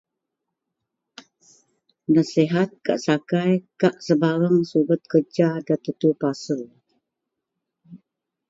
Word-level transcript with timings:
Nasihat 2.13 2.69
gak 2.85 2.99
sakai 3.05 3.51
kak 3.81 3.95
sebareng 4.05 4.57
subet 4.69 5.01
kerja 5.11 5.47
nda 5.61 5.75
tetu 5.83 6.09
pasel 6.21 6.61